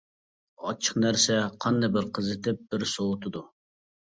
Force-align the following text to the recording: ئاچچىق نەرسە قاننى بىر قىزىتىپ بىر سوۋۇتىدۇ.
ئاچچىق 0.69 0.95
نەرسە 1.03 1.37
قاننى 1.65 1.91
بىر 1.99 2.09
قىزىتىپ 2.17 2.65
بىر 2.73 2.87
سوۋۇتىدۇ. 2.97 3.45